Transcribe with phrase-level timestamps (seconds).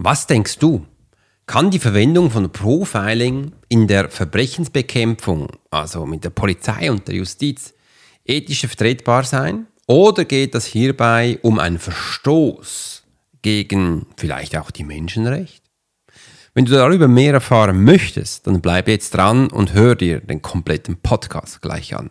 [0.00, 0.86] Was denkst du?
[1.46, 7.74] Kann die Verwendung von Profiling in der Verbrechensbekämpfung, also mit der Polizei und der Justiz,
[8.24, 9.66] ethisch vertretbar sein?
[9.88, 13.02] Oder geht es hierbei um einen Verstoß
[13.42, 15.68] gegen vielleicht auch die Menschenrechte?
[16.54, 20.98] Wenn du darüber mehr erfahren möchtest, dann bleib jetzt dran und hör dir den kompletten
[20.98, 22.10] Podcast gleich an.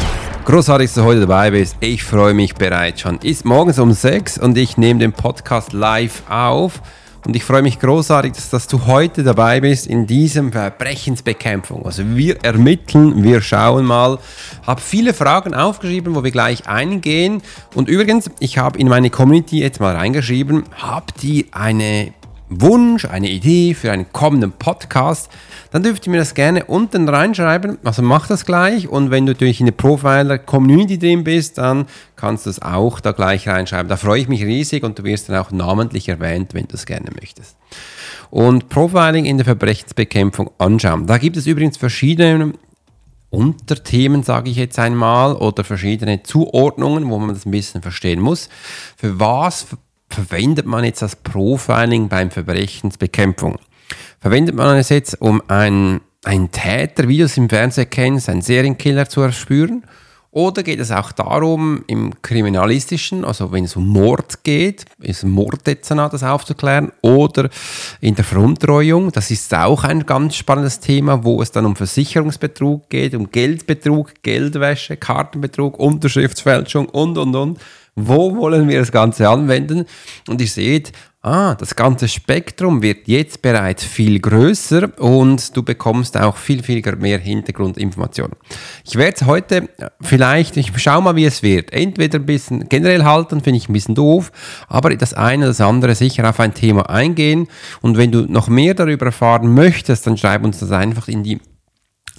[0.51, 1.77] Großartig, dass du heute dabei bist.
[1.79, 3.19] Ich freue mich bereits schon.
[3.19, 6.81] Ist morgens um 6 und ich nehme den Podcast live auf.
[7.25, 11.85] Und ich freue mich großartig, dass, dass, du heute dabei bist in diesem Verbrechensbekämpfung.
[11.85, 14.19] Also wir ermitteln, wir schauen mal.
[14.67, 17.41] Habe viele Fragen aufgeschrieben, wo wir gleich eingehen.
[17.73, 22.11] Und übrigens, ich habe in meine Community jetzt mal reingeschrieben, habt ihr eine
[22.51, 25.29] Wunsch, eine Idee für einen kommenden Podcast,
[25.71, 27.77] dann dürft ihr mir das gerne unten reinschreiben.
[27.83, 31.85] Also mach das gleich und wenn du natürlich in der Profiler-Community drin bist, dann
[32.17, 33.87] kannst du es auch da gleich reinschreiben.
[33.87, 36.85] Da freue ich mich riesig und du wirst dann auch namentlich erwähnt, wenn du es
[36.85, 37.55] gerne möchtest.
[38.29, 41.07] Und Profiling in der Verbrechensbekämpfung anschauen.
[41.07, 42.53] Da gibt es übrigens verschiedene
[43.29, 48.49] Unterthemen, sage ich jetzt einmal, oder verschiedene Zuordnungen, wo man das ein bisschen verstehen muss.
[48.97, 49.67] Für was
[50.13, 53.57] verwendet man jetzt das Profiling beim Verbrechensbekämpfung?
[54.19, 58.41] Verwendet man es jetzt, um einen, einen Täter, wie du es im Fernsehen kennst, einen
[58.41, 59.83] Serienkiller zu erspüren?
[60.33, 66.13] Oder geht es auch darum, im Kriminalistischen, also wenn es um Mord geht, ist Morddezernat
[66.13, 67.49] das aufzuklären, oder
[67.99, 72.89] in der Veruntreuung, das ist auch ein ganz spannendes Thema, wo es dann um Versicherungsbetrug
[72.89, 77.59] geht, um Geldbetrug, Geldwäsche, Kartenbetrug, Unterschriftsfälschung und, und, und.
[77.95, 79.85] Wo wollen wir das Ganze anwenden?
[80.27, 86.17] Und ihr seht, ah, das ganze Spektrum wird jetzt bereits viel größer und du bekommst
[86.17, 88.37] auch viel, viel mehr Hintergrundinformationen.
[88.85, 89.69] Ich werde es heute
[90.01, 91.71] vielleicht, ich schaue mal, wie es wird.
[91.73, 94.31] Entweder ein bisschen generell halten, finde ich ein bisschen doof,
[94.67, 97.47] aber das eine oder das andere sicher auf ein Thema eingehen.
[97.81, 101.39] Und wenn du noch mehr darüber erfahren möchtest, dann schreib uns das einfach in die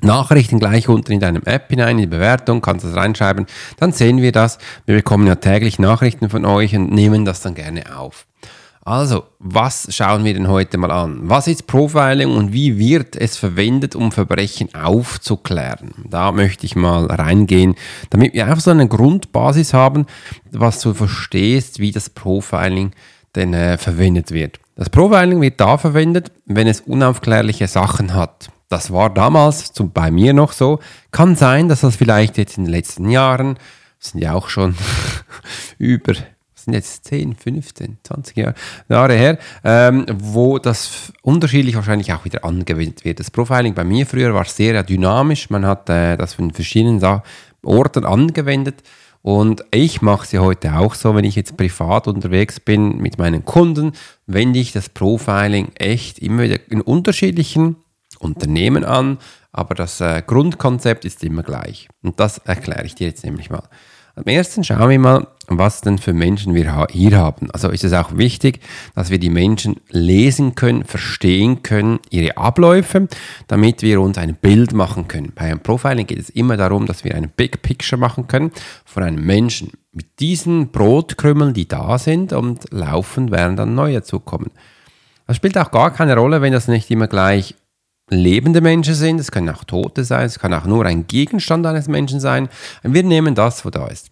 [0.01, 3.47] Nachrichten gleich unten in deinem App hinein, in die Bewertung, kannst du das reinschreiben,
[3.79, 4.59] dann sehen wir das.
[4.87, 8.27] Wir bekommen ja täglich Nachrichten von euch und nehmen das dann gerne auf.
[8.85, 11.21] Also, was schauen wir denn heute mal an?
[11.23, 15.95] Was ist Profiling und wie wird es verwendet, um Verbrechen aufzuklären?
[16.09, 17.77] Da möchte ich mal reingehen,
[18.11, 20.07] damit wir einfach so eine Grundbasis haben,
[20.51, 22.91] was du verstehst, wie das Profiling
[23.35, 24.59] denn äh, verwendet wird.
[24.77, 28.49] Das Profiling wird da verwendet, wenn es unaufklärliche Sachen hat.
[28.69, 30.81] Das war damals zum, bei mir noch so.
[31.11, 33.59] Kann sein, dass das vielleicht jetzt in den letzten Jahren,
[33.99, 34.75] sind ja auch schon
[35.79, 36.15] über
[36.65, 38.55] sind jetzt 10, 15, 20 Jahre,
[38.89, 43.21] Jahre her, ähm, wo das unterschiedlich wahrscheinlich auch wieder angewendet wird.
[43.21, 47.03] Das Profiling bei mir früher war sehr dynamisch, man hat äh, das von verschiedenen
[47.65, 48.83] Orten angewendet.
[49.23, 53.45] Und ich mache sie heute auch so, wenn ich jetzt privat unterwegs bin mit meinen
[53.45, 53.93] Kunden,
[54.27, 57.77] wende ich das Profiling echt immer wieder in unterschiedlichen
[58.19, 59.19] Unternehmen an,
[59.53, 61.89] aber das äh, Grundkonzept ist immer gleich.
[62.03, 63.69] Und das erkläre ich dir jetzt nämlich mal.
[64.15, 67.51] Am ersten schauen wir mal, was denn für Menschen wir hier haben.
[67.51, 68.61] Also ist es auch wichtig,
[68.95, 73.09] dass wir die Menschen lesen können, verstehen können, ihre Abläufe,
[73.49, 75.33] damit wir uns ein Bild machen können.
[75.35, 78.53] Bei einem Profiling geht es immer darum, dass wir ein Big Picture machen können
[78.85, 79.73] von einem Menschen.
[79.93, 84.51] Mit diesen Brotkrümmeln, die da sind und laufend werden dann neue zukommen.
[85.27, 87.55] Das spielt auch gar keine Rolle, wenn das nicht immer gleich
[88.13, 91.89] lebende Menschen sind, es können auch Tote sein, es kann auch nur ein Gegenstand eines
[91.89, 92.49] Menschen sein.
[92.83, 94.11] Wir nehmen das, was da ist.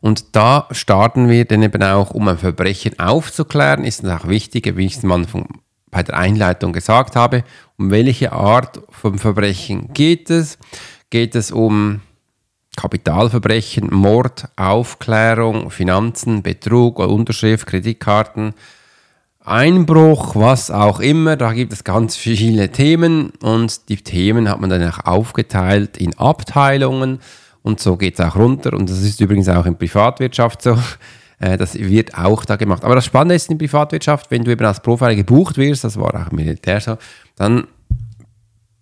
[0.00, 4.76] Und da starten wir dann eben auch, um ein Verbrechen aufzuklären, ist es auch wichtig,
[4.76, 5.60] wie ich es am Anfang
[5.90, 7.44] bei der Einleitung gesagt habe,
[7.78, 10.58] um welche Art von Verbrechen geht es?
[11.08, 12.00] Geht es um
[12.76, 18.54] Kapitalverbrechen, Mord, Aufklärung, Finanzen, Betrug, Unterschrift, Kreditkarten,
[19.44, 21.36] Einbruch, was auch immer.
[21.36, 26.18] Da gibt es ganz viele Themen und die Themen hat man dann auch aufgeteilt in
[26.18, 27.20] Abteilungen
[27.62, 28.72] und so geht es auch runter.
[28.72, 30.78] Und das ist übrigens auch in Privatwirtschaft so.
[31.40, 32.84] Äh, das wird auch da gemacht.
[32.84, 36.14] Aber das Spannende ist in Privatwirtschaft, wenn du eben als Profiler gebucht wirst, das war
[36.14, 36.96] auch im Militär so,
[37.34, 37.66] dann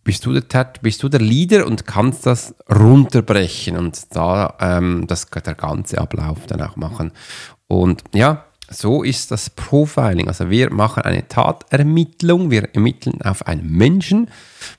[0.05, 5.29] bist du der, bist du der Leader und kannst das runterbrechen und da ähm, das,
[5.31, 7.13] der ganze Ablauf dann auch machen.
[7.69, 10.29] Und ja, so ist das Profiling.
[10.29, 14.29] Also wir machen eine Tatermittlung, wir ermitteln auf einen Menschen,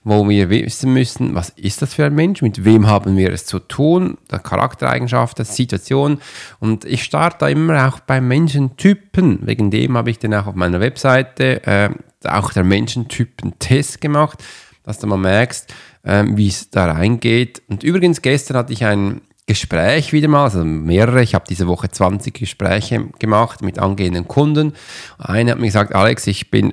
[0.04, 3.45] wo wir wissen müssen, was ist das für ein Mensch, mit wem haben wir es
[3.45, 6.19] zu tun, der Charaktereigenschaften, Situation.
[6.60, 9.40] Und ich starte da immer auch bei Menschentypen.
[9.45, 11.89] Wegen dem habe ich dann auch auf meiner Webseite äh,
[12.25, 14.44] auch der Menschentypen-Test gemacht,
[14.84, 15.74] dass du mal merkst,
[16.04, 17.62] äh, wie es da reingeht.
[17.68, 21.22] Und übrigens, gestern hatte ich einen Gespräch wieder mal, also mehrere.
[21.22, 24.74] Ich habe diese Woche 20 Gespräche gemacht mit angehenden Kunden.
[25.18, 26.72] Einer hat mir gesagt, Alex, ich bin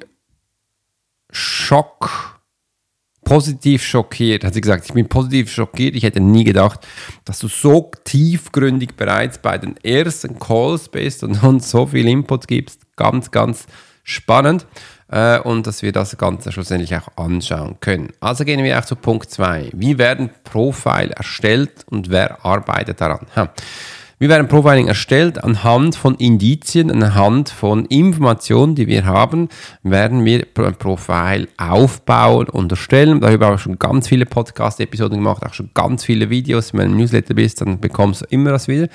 [1.31, 2.40] schock,
[3.25, 4.44] positiv schockiert.
[4.44, 5.96] Hat sie gesagt, ich bin positiv schockiert.
[5.96, 6.87] Ich hätte nie gedacht,
[7.25, 12.46] dass du so tiefgründig bereits bei den ersten Calls bist und uns so viel Input
[12.46, 12.82] gibst.
[12.96, 13.66] Ganz, ganz
[14.05, 14.66] spannend
[15.10, 18.10] äh, und dass wir das Ganze schlussendlich auch anschauen können.
[18.20, 19.70] Also gehen wir auch zu Punkt 2.
[19.74, 23.26] Wie werden Profile erstellt und wer arbeitet daran?
[23.36, 23.52] Ha.
[24.20, 29.48] Wir werden Profiling erstellt anhand von Indizien, anhand von Informationen, die wir haben,
[29.82, 33.22] werden wir ein Profil aufbauen und erstellen.
[33.22, 36.74] Darüber habe ich schon ganz viele Podcast-Episoden gemacht, auch schon ganz viele Videos.
[36.74, 38.88] Wenn du im Newsletter bist, dann bekommst du immer das wieder.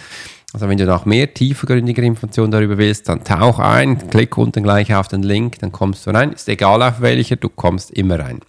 [0.56, 4.96] Also wenn du noch mehr tiefergründige Informationen darüber willst, dann tauch ein, klick unten gleich
[4.96, 6.31] auf den Link, dann kommst du rein.
[6.31, 8.40] Ist egal auf welcher, du kommst immer rein.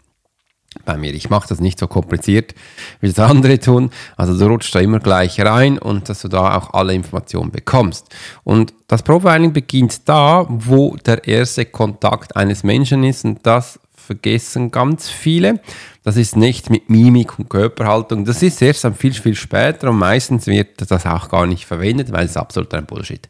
[0.85, 2.55] Bei mir, ich mache das nicht so kompliziert,
[3.00, 3.91] wie das andere tun.
[4.17, 8.06] Also du rutschst da immer gleich rein und dass du da auch alle Informationen bekommst.
[8.44, 14.70] Und das Profiling beginnt da, wo der erste Kontakt eines Menschen ist und das vergessen
[14.70, 15.61] ganz viele.
[16.03, 18.25] Das ist nicht mit Mimik und Körperhaltung.
[18.25, 22.26] Das ist erst viel, viel später und meistens wird das auch gar nicht verwendet, weil
[22.26, 23.29] es absolut ein Bullshit.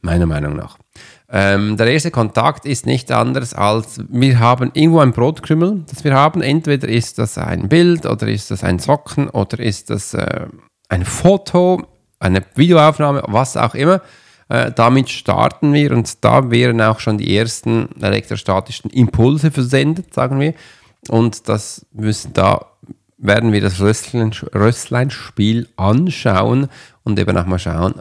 [0.00, 0.78] Meiner Meinung nach.
[1.30, 6.14] Ähm, der erste Kontakt ist nicht anders als, wir haben irgendwo ein Brotkrümmel, das wir
[6.14, 6.40] haben.
[6.40, 10.46] Entweder ist das ein Bild oder ist das ein Socken oder ist das äh,
[10.88, 11.86] ein Foto,
[12.18, 14.00] eine Videoaufnahme, was auch immer.
[14.48, 20.40] Äh, damit starten wir und da wären auch schon die ersten elektrostatischen Impulse versendet, sagen
[20.40, 20.54] wir.
[21.08, 22.66] Und das müssen da
[23.18, 26.68] werden wir das Rössleinspiel anschauen
[27.02, 27.94] und eben auch mal schauen,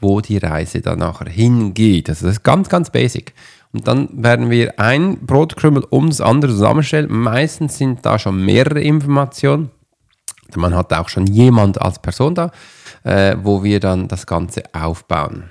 [0.00, 2.08] wo die Reise dann nachher hingeht.
[2.08, 3.34] Also das ist ganz, ganz basic.
[3.72, 7.10] Und dann werden wir ein Brotkrümel um das andere zusammenstellen.
[7.10, 9.70] Meistens sind da schon mehrere Informationen.
[10.54, 12.50] Man hat auch schon jemand als Person da,
[13.04, 15.50] äh, wo wir dann das Ganze aufbauen.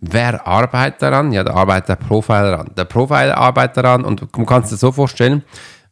[0.00, 1.32] Wer arbeitet daran?
[1.32, 2.70] Ja, da arbeitet der Profiler daran.
[2.76, 5.42] Der Profiler arbeitet daran und du kannst dir so vorstellen,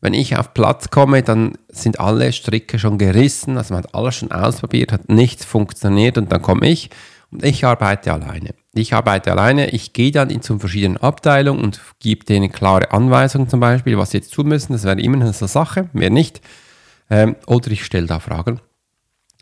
[0.00, 4.14] wenn ich auf Platz komme, dann sind alle Stricke schon gerissen, also man hat alles
[4.16, 6.90] schon ausprobiert, hat nichts funktioniert und dann komme ich
[7.32, 8.54] und ich arbeite alleine.
[8.74, 13.48] Ich arbeite alleine, ich gehe dann in zu verschiedenen Abteilungen und gebe denen klare Anweisungen
[13.48, 14.74] zum Beispiel, was sie jetzt tun müssen.
[14.74, 16.40] Das wäre immer eine Sache, mehr nicht.
[17.08, 18.60] Ähm, oder ich stelle da Fragen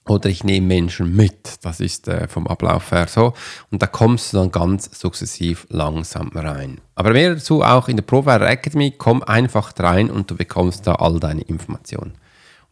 [0.07, 1.65] oder ich nehme Menschen mit.
[1.65, 3.33] Das ist äh, vom Ablauf her so.
[3.71, 6.81] Und da kommst du dann ganz sukzessiv langsam rein.
[6.95, 8.95] Aber mehr dazu auch in der Profile Academy.
[8.97, 12.15] Komm einfach rein und du bekommst da all deine Informationen.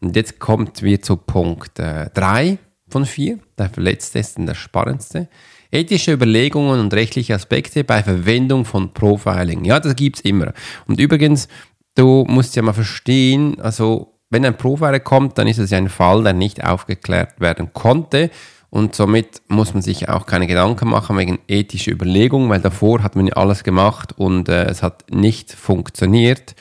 [0.00, 2.58] Und jetzt kommt wir zu Punkt 3 äh,
[2.88, 3.38] von 4.
[3.56, 5.28] Der letzte ist der spannendste.
[5.70, 9.64] Ethische Überlegungen und rechtliche Aspekte bei Verwendung von Profiling.
[9.64, 10.52] Ja, das gibt es immer.
[10.86, 11.48] Und übrigens,
[11.94, 15.90] du musst ja mal verstehen, also wenn ein Profiler kommt, dann ist es ja ein
[15.90, 18.30] Fall, der nicht aufgeklärt werden konnte.
[18.70, 23.14] Und somit muss man sich auch keine Gedanken machen wegen ethischer Überlegungen, weil davor hat
[23.14, 26.54] man alles gemacht und äh, es hat nicht funktioniert.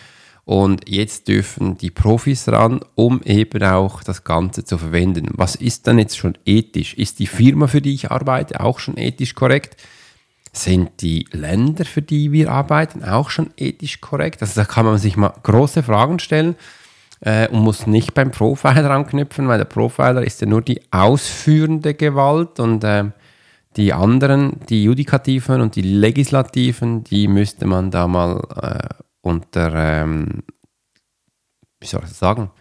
[0.43, 5.29] Und jetzt dürfen die Profis ran, um eben auch das Ganze zu verwenden.
[5.31, 6.93] Was ist dann jetzt schon ethisch?
[6.95, 9.77] Ist die Firma, für die ich arbeite, auch schon ethisch korrekt?
[10.51, 14.41] Sind die Länder, für die wir arbeiten, auch schon ethisch korrekt?
[14.41, 16.57] Also da kann man sich mal große Fragen stellen
[17.21, 21.93] äh, und muss nicht beim Profiler anknüpfen, weil der Profiler ist ja nur die ausführende
[21.93, 23.05] Gewalt und äh,
[23.77, 28.87] die anderen, die Judikativen und die Legislativen, die müsste man da mal äh,
[29.21, 30.43] unter, ähm,
[31.79, 32.51] wie soll ich das sagen,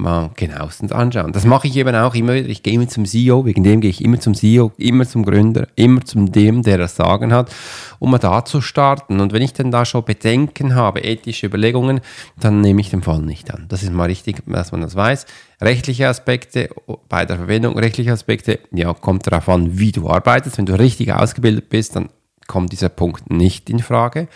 [0.00, 1.32] mal genauestens anschauen.
[1.32, 2.48] Das mache ich eben auch immer wieder.
[2.48, 5.68] Ich gehe immer zum CEO, wegen dem gehe ich immer zum CEO, immer zum Gründer,
[5.76, 7.50] immer zum dem, der das Sagen hat,
[7.98, 9.20] um mal da zu starten.
[9.20, 12.00] Und wenn ich dann da schon Bedenken habe, ethische Überlegungen,
[12.38, 13.66] dann nehme ich den Fall nicht an.
[13.68, 15.26] Das ist mal richtig, dass man das weiß.
[15.60, 16.70] Rechtliche Aspekte
[17.08, 20.58] bei der Verwendung, rechtliche Aspekte, ja, kommt darauf an, wie du arbeitest.
[20.58, 22.08] Wenn du richtig ausgebildet bist, dann
[22.46, 24.26] kommt dieser Punkt nicht in Frage,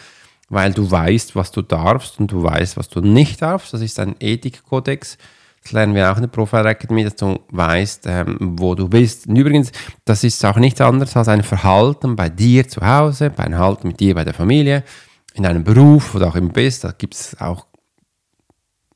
[0.48, 3.74] weil du weißt, was du darfst und du weißt, was du nicht darfst.
[3.74, 5.18] Das ist ein Ethikkodex.
[5.64, 9.26] Das lernen wir auch in der Profile Academy, dass du weißt, ähm, wo du bist.
[9.26, 9.72] Und übrigens,
[10.04, 13.88] das ist auch nichts anderes als ein Verhalten bei dir zu Hause, bei einem Verhalten
[13.88, 14.84] mit dir bei der Familie,
[15.32, 16.84] in einem Beruf, du auch immer bist.
[16.84, 17.66] Da gibt es auch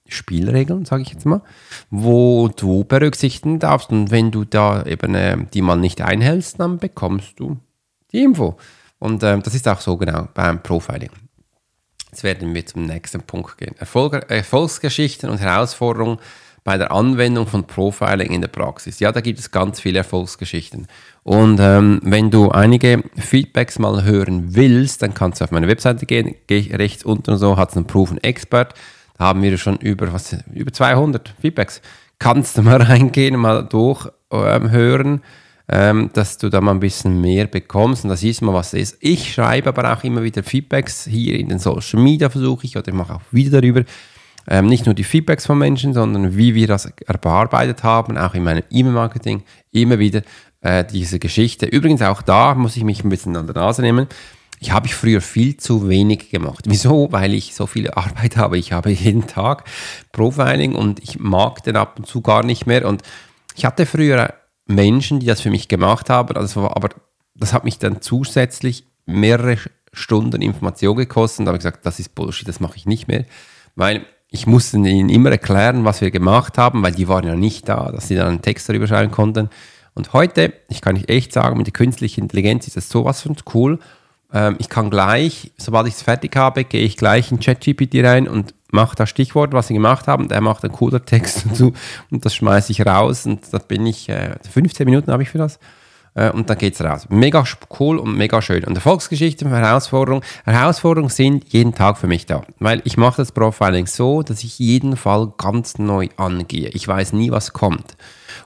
[0.06, 1.40] Spielregeln, sage ich jetzt mal,
[1.90, 3.90] wo du berücksichtigen darfst.
[3.90, 7.56] Und wenn du da eben äh, die mal nicht einhältst, dann bekommst du
[8.12, 8.58] die Info.
[8.98, 11.10] Und äh, das ist auch so genau beim Profiling.
[12.10, 13.74] Jetzt werden wir zum nächsten Punkt gehen.
[13.78, 16.18] Erfolg, Erfolgsgeschichten und Herausforderungen
[16.68, 19.00] bei der Anwendung von Profiling in der Praxis.
[19.00, 20.86] Ja, da gibt es ganz viele Erfolgsgeschichten.
[21.22, 26.04] Und ähm, wenn du einige Feedbacks mal hören willst, dann kannst du auf meine Webseite
[26.04, 26.34] gehen.
[26.46, 28.74] Geh rechts unten und so, hat es einen Proven Expert.
[29.16, 31.80] Da haben wir schon über, was, über 200 Feedbacks.
[32.18, 35.22] Kannst du mal reingehen, mal durchhören,
[35.70, 38.52] ähm, ähm, dass du da mal ein bisschen mehr bekommst und da siehst du mal,
[38.52, 38.98] was es ist.
[39.00, 42.88] Ich schreibe aber auch immer wieder Feedbacks hier in den Social Media, versuche ich, oder
[42.88, 43.84] ich mache auch wieder darüber
[44.48, 48.44] ähm, nicht nur die Feedbacks von Menschen, sondern wie wir das erarbeitet haben, auch in
[48.44, 50.22] meinem E-Mail-Marketing, immer wieder
[50.60, 51.66] äh, diese Geschichte.
[51.66, 54.06] Übrigens auch da muss ich mich ein bisschen an der Nase nehmen.
[54.60, 56.64] Ich habe früher viel zu wenig gemacht.
[56.68, 57.12] Wieso?
[57.12, 58.58] Weil ich so viel Arbeit habe.
[58.58, 59.64] Ich habe jeden Tag
[60.12, 62.88] Profiling und ich mag den ab und zu gar nicht mehr.
[62.88, 63.02] Und
[63.54, 64.34] ich hatte früher
[64.66, 66.90] Menschen, die das für mich gemacht haben, also, aber
[67.34, 69.56] das hat mich dann zusätzlich mehrere
[69.92, 73.08] Stunden Information gekostet und da habe ich gesagt, das ist Bullshit, das mache ich nicht
[73.08, 73.24] mehr,
[73.74, 77.68] weil ich musste ihnen immer erklären, was wir gemacht haben, weil die waren ja nicht
[77.68, 79.48] da, dass sie dann einen Text darüber schreiben konnten.
[79.94, 83.36] Und heute, ich kann nicht echt sagen, mit der künstlichen Intelligenz ist das sowas von
[83.54, 83.78] cool.
[84.32, 88.28] Ähm, ich kann gleich, sobald ich es fertig habe, gehe ich gleich in ChatGPT rein
[88.28, 90.28] und mache das Stichwort, was sie gemacht haben.
[90.28, 91.72] Der macht einen cooler Text dazu
[92.10, 93.24] und das schmeiße ich raus.
[93.24, 95.58] Und da bin ich, äh, 15 Minuten habe ich für das.
[96.14, 97.06] Äh, und dann geht es raus.
[97.08, 97.44] Mega
[97.78, 98.64] cool und mega schön.
[98.64, 100.24] Und Erfolgsgeschichten, Herausforderungen.
[100.44, 104.58] Herausforderungen sind jeden Tag für mich da, weil ich mache das Profiling so, dass ich
[104.58, 106.68] jeden Fall ganz neu angehe.
[106.70, 107.96] Ich weiß nie, was kommt.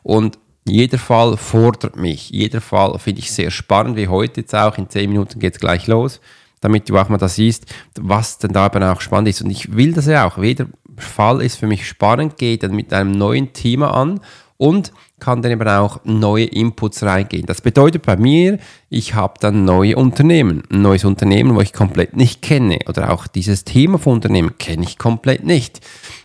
[0.03, 2.31] Und jeder Fall fordert mich.
[2.31, 4.79] Jeder Fall finde ich sehr spannend, wie heute jetzt auch.
[4.79, 6.21] In 10 Minuten geht es gleich los,
[6.61, 7.67] damit du auch mal das siehst,
[7.99, 9.43] was denn da eben auch spannend ist.
[9.43, 10.39] Und ich will das ja auch.
[10.39, 10.67] Jeder
[10.97, 14.21] Fall ist für mich spannend, geht dann mit einem neuen Thema an
[14.57, 17.47] und kann dann eben auch neue Inputs reingehen.
[17.47, 18.59] Das bedeutet bei mir,
[18.91, 20.65] ich habe dann neue Unternehmen.
[20.69, 22.81] Ein neues Unternehmen, wo ich komplett nicht kenne.
[22.89, 25.81] Oder auch dieses Thema von Unternehmen kenne ich komplett nicht.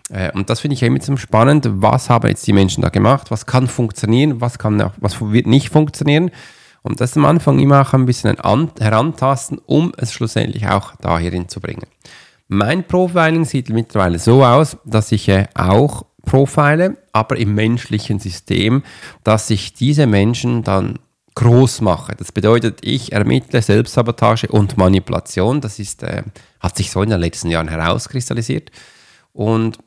[0.10, 1.70] Äh, und das finde ich immer zum spannend.
[1.70, 3.30] Was haben jetzt die Menschen da gemacht?
[3.30, 4.42] Was kann funktionieren?
[4.42, 6.32] Was, kann, was wird nicht funktionieren?
[6.82, 8.36] Und das am Anfang immer auch ein bisschen
[8.80, 11.86] herantasten, um es schlussendlich auch da hierin zu bringen.
[12.48, 18.84] Mein Profiling sieht mittlerweile so aus, dass ich äh, auch profile, aber im menschlichen System,
[19.24, 21.00] dass ich diese Menschen dann
[21.34, 22.16] groß mache.
[22.16, 25.62] Das bedeutet, ich ermittle Selbstsabotage und Manipulation.
[25.62, 26.24] Das ist, äh,
[26.60, 28.72] hat sich so in den letzten Jahren herauskristallisiert.
[29.34, 29.78] Und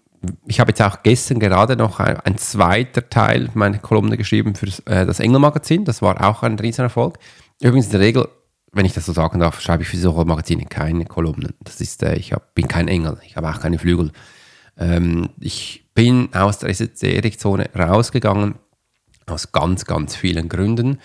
[0.47, 4.69] ich habe jetzt auch gestern gerade noch ein, ein zweiter Teil meiner Kolumne geschrieben für
[4.87, 5.85] äh, das Engel-Magazin.
[5.85, 7.19] Das war auch ein Riesenerfolg.
[7.61, 8.29] Übrigens in der Regel,
[8.73, 11.55] wenn ich das so sagen darf, schreibe ich für solche Magazine keine Kolumnen.
[11.65, 14.13] Das ist, äh, ich hab, bin kein Engel, ich habe auch keine Flügel.
[14.77, 18.55] Ähm, ich bin aus der Esoterik-Zone rausgegangen,
[19.27, 20.99] aus ganz, ganz vielen Gründen.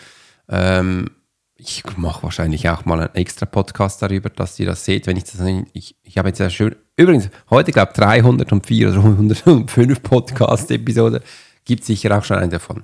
[0.50, 1.10] Ähm,
[1.57, 5.24] ich mache wahrscheinlich auch mal einen extra Podcast darüber, dass ihr das seht, wenn ich
[5.24, 5.41] das
[5.74, 11.22] ich, ich habe jetzt ja schön, übrigens, heute glaube ich 304 oder 105 Podcast-Episoden,
[11.63, 12.84] gibt sicher auch schon einen davon.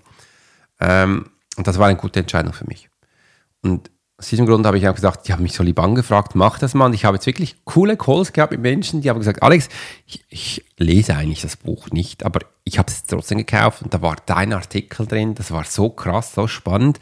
[0.80, 1.26] Ähm,
[1.58, 2.90] und das war eine gute Entscheidung für mich.
[3.62, 6.60] Und aus diesem Grund habe ich auch gesagt, die haben mich so lieb angefragt, mach
[6.60, 6.86] das mal.
[6.86, 9.68] Und ich habe jetzt wirklich coole Calls gehabt mit Menschen, die haben gesagt, Alex,
[10.06, 14.04] ich, ich lese eigentlich das Buch nicht, aber ich habe es trotzdem gekauft und da
[14.04, 17.00] war dein Artikel drin, das war so krass, so spannend.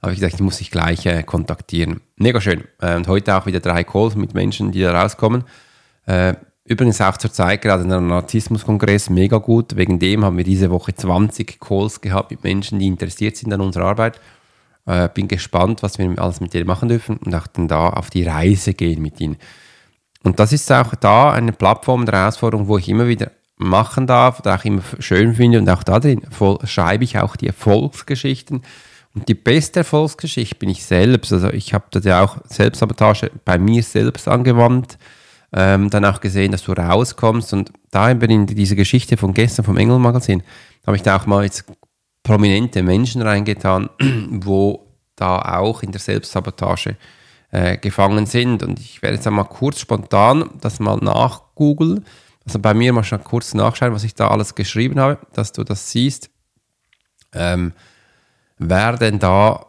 [0.00, 2.00] Da habe ich gesagt, ich muss dich gleich äh, kontaktieren.
[2.16, 2.64] Mega schön.
[2.80, 5.44] Äh, und heute auch wieder drei Calls mit Menschen, die da rauskommen.
[6.06, 6.32] Äh,
[6.64, 9.76] übrigens auch zur Zeit gerade in einem Narzissmus-Kongress mega gut.
[9.76, 13.60] Wegen dem haben wir diese Woche 20 Calls gehabt mit Menschen, die interessiert sind an
[13.60, 14.18] unserer Arbeit.
[14.86, 18.10] Äh, bin gespannt, was wir alles mit denen machen dürfen und auch dann da auf
[18.10, 19.36] die Reise gehen mit ihnen.
[20.22, 24.40] Und das ist auch da eine Plattform der Herausforderung, wo ich immer wieder machen darf
[24.40, 26.22] oder auch immer schön finde und auch da drin
[26.64, 28.62] schreibe ich auch die Erfolgsgeschichten.
[29.14, 31.32] Und die beste Erfolgsgeschichte bin ich selbst.
[31.32, 34.98] Also ich habe das ja auch Selbstsabotage bei mir selbst angewandt,
[35.52, 39.64] ähm, dann auch gesehen, dass du rauskommst und da eben in diese Geschichte von gestern
[39.64, 40.42] vom Engel-Magazin
[40.84, 41.64] habe ich da auch mal jetzt
[42.24, 43.88] prominente Menschen reingetan,
[44.30, 46.96] wo da auch in der Selbstsabotage
[47.52, 48.64] äh, gefangen sind.
[48.64, 52.04] Und ich werde jetzt einmal kurz spontan das mal nachgoogeln.
[52.44, 55.62] Also bei mir mal schon kurz nachschauen, was ich da alles geschrieben habe, dass du
[55.62, 56.30] das siehst.
[57.32, 57.72] Ähm,
[58.58, 59.66] wer denn da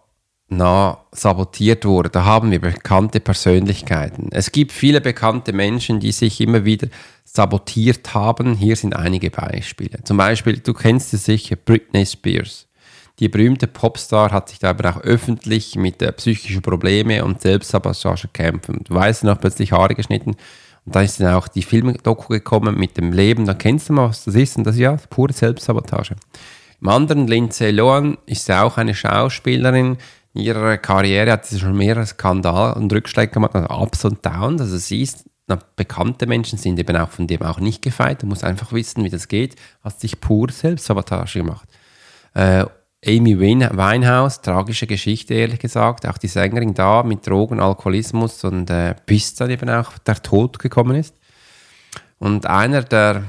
[0.47, 2.09] na, sabotiert wurde.
[2.09, 4.29] Da haben wir bekannte Persönlichkeiten.
[4.31, 6.87] Es gibt viele bekannte Menschen, die sich immer wieder
[7.23, 8.55] sabotiert haben.
[8.55, 10.03] Hier sind einige Beispiele.
[10.03, 12.67] Zum Beispiel, du kennst es sicher, Britney Spears.
[13.19, 18.27] Die berühmte Popstar hat sich da aber auch öffentlich mit äh, psychischen Problemen und Selbstsabotage
[18.27, 18.81] kämpfen.
[18.83, 20.35] Du weißt noch, plötzlich Haare geschnitten.
[20.85, 23.45] Und da ist dann auch die Filmdoku gekommen mit dem Leben.
[23.45, 24.57] Da kennst du mal, was das ist.
[24.57, 26.15] Und das ist ja pure Selbstsabotage.
[26.81, 29.97] Im anderen, Lindsay Lohan, ist auch eine Schauspielerin.
[30.35, 34.59] In ihrer Karriere hat sie schon mehrere Skandal und Rückschläge gemacht, also Ups und Downs.
[34.59, 38.21] Also siehst, na, bekannte Menschen sind eben auch von dem auch nicht gefeit.
[38.21, 39.55] Du musst einfach wissen, wie das geht.
[39.81, 41.69] Hast sich pur Selbstsabotage gemacht.
[42.33, 42.65] Äh,
[43.07, 46.05] Amy Winehouse, tragische Geschichte, ehrlich gesagt.
[46.05, 50.59] Auch die Sängerin da mit Drogen, Alkoholismus und äh, bis dann eben auch der Tod
[50.59, 51.15] gekommen ist.
[52.19, 53.23] Und einer der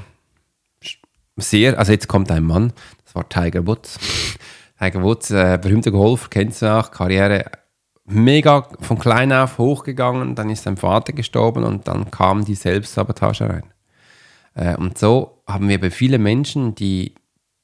[1.37, 2.73] sehr, also jetzt kommt ein Mann,
[3.05, 4.01] das war Tiger Woods.
[4.79, 7.45] Tiger Woods, äh, berühmter Golf, kennst du auch, Karriere
[8.05, 13.49] mega von klein auf hochgegangen, dann ist sein Vater gestorben und dann kam die Selbstsabotage
[13.49, 13.73] rein.
[14.55, 17.15] Äh, und so haben wir bei vielen Menschen, die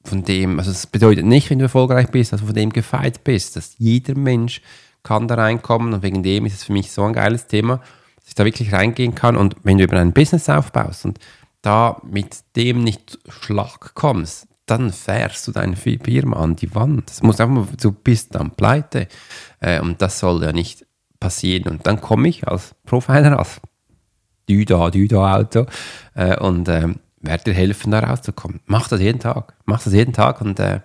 [0.03, 3.23] von dem, also es bedeutet nicht, wenn du erfolgreich bist, dass du von dem gefeit
[3.23, 4.61] bist, dass jeder Mensch
[5.01, 7.77] kann da reinkommen und wegen dem ist es für mich so ein geiles Thema,
[8.17, 11.19] dass ich da wirklich reingehen kann und wenn du über ein Business aufbaust und
[11.61, 17.09] da mit dem nicht Schlag kommst, dann fährst du deine Firma an die Wand.
[17.09, 19.07] Das muss einfach mal, du bist dann pleite
[19.59, 20.85] äh, und das soll ja nicht
[21.19, 23.61] passieren und dann komme ich als Profiler, als
[24.49, 25.65] Düda, Düda Auto
[26.15, 28.59] äh, und ähm, werde dir helfen, da rauszukommen.
[28.65, 29.53] Mach das jeden Tag.
[29.65, 30.81] Mach das jeden Tag und äh,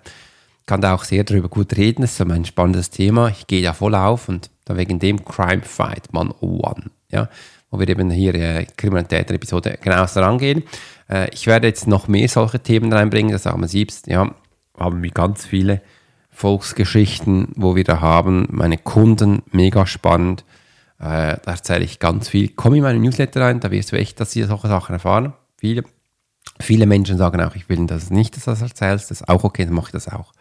[0.67, 2.03] kann da auch sehr darüber gut reden.
[2.03, 3.29] Das ist so mein spannendes Thema.
[3.29, 7.29] Ich gehe da voll auf und da wegen dem Crime Fight 101, ja,
[7.71, 10.65] wo wir eben hier äh, Kriminalität-Episode genau rangehen.
[11.09, 14.35] Äh, ich werde jetzt noch mehr solche Themen reinbringen, dass auch man sieht, ja,
[14.79, 15.83] haben wir ganz viele
[16.31, 18.47] Volksgeschichten, wo wir da haben.
[18.51, 20.45] Meine Kunden, mega spannend.
[21.01, 22.49] Äh, da erzähle ich ganz viel.
[22.49, 25.33] Komm in meine Newsletter rein, da wirst du echt, dass sie solche Sachen erfahren.
[25.57, 25.85] Viele
[26.61, 29.11] Viele Menschen sagen auch, ich will das nicht, dass du das erzählst.
[29.11, 30.33] Das ist auch okay, dann mache ich das auch.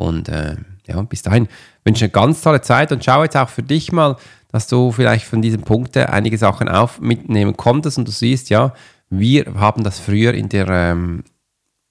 [0.00, 1.46] Und äh, ja, bis dahin
[1.84, 4.16] wünsche eine ganz tolle Zeit und schau jetzt auch für dich mal,
[4.50, 8.72] dass du vielleicht von diesen Punkten einige Sachen auf mitnehmen konntest und du siehst, ja,
[9.10, 11.22] wir haben das früher in der ähm,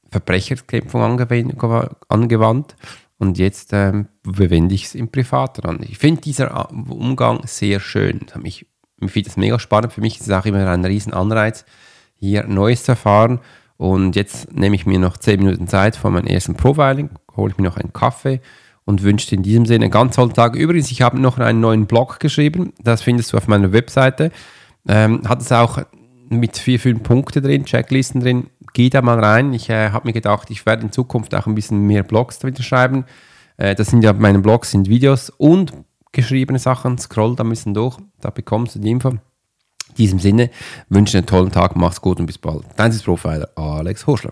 [0.10, 1.22] Verbrecherkämpfung
[2.10, 2.76] angewandt
[3.20, 5.80] und jetzt ähm, verwende ich es im Privaten an.
[5.88, 8.22] Ich finde dieser äh, Umgang sehr schön.
[8.44, 8.66] Ich,
[9.02, 9.94] ich finde das mega spannend.
[9.94, 11.64] Für mich ist es auch immer ein riesen Anreiz,
[12.16, 13.40] hier Neues zu erfahren.
[13.78, 17.58] Und jetzt nehme ich mir noch 10 Minuten Zeit vor meinem ersten Profiling, hole ich
[17.58, 18.42] mir noch einen Kaffee
[18.86, 20.56] und wünsche dir in diesem Sinne einen ganz tollen Tag.
[20.56, 24.32] Übrigens, ich habe noch einen neuen Blog geschrieben, das findest du auf meiner Webseite.
[24.88, 25.80] Ähm, hat es auch
[26.30, 28.48] mit vier, fünf Punkten drin, Checklisten drin.
[28.74, 29.54] Geh da mal rein.
[29.54, 32.64] Ich äh, habe mir gedacht, ich werde in Zukunft auch ein bisschen mehr Blogs wieder
[32.64, 33.06] schreiben.
[33.58, 35.74] Äh, das sind ja meine Blogs, sind Videos und
[36.12, 36.98] geschriebene Sachen.
[36.98, 39.10] Scroll da ein bisschen durch, da bekommst du die Info.
[39.10, 39.20] In
[39.98, 40.50] diesem Sinne
[40.88, 42.64] wünsche einen tollen Tag, mach's gut und bis bald.
[42.78, 44.32] Dein Profiler Alex Horschler.